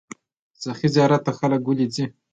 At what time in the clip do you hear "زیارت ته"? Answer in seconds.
0.95-1.31